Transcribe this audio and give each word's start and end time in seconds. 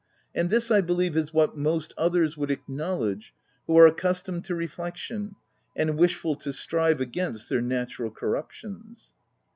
And 0.33 0.49
this, 0.49 0.71
I 0.71 0.81
believe, 0.81 1.15
is 1.15 1.31
what 1.31 1.55
most 1.55 1.93
others 1.95 2.35
would 2.35 2.49
acknowledge, 2.49 3.35
who 3.67 3.77
are 3.77 3.85
accustomed 3.85 4.43
to 4.45 4.55
re 4.55 4.65
flection, 4.67 5.33
and 5.75 5.95
wishful 5.95 6.33
to 6.37 6.51
strive 6.51 6.99
against 6.99 7.49
their 7.49 7.61
na 7.61 7.85
tural 7.85 8.11
corruptions.'' 8.11 9.13